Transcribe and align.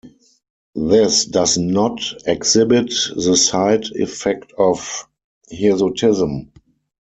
This 0.73 1.25
does 1.25 1.59
not 1.59 2.01
exhibit 2.25 2.87
the 3.15 3.37
side 3.37 3.83
effect 3.91 4.51
of 4.57 5.07
hirsutism. 5.51 6.49